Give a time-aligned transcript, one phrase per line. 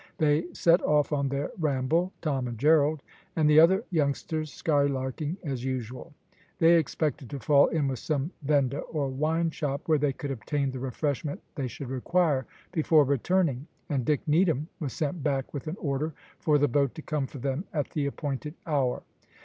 [0.17, 3.03] They set off on their ramble, Tom and Gerald,
[3.35, 6.11] and the other youngsters, skylarking as usual.
[6.57, 10.71] They expected to fall in with some venda, or wine shop, where they could obtain
[10.71, 15.77] the refreshment they should require before returning, and Dick Needham was sent back with an
[15.79, 19.03] order for the boat to come for them at the appointed hour.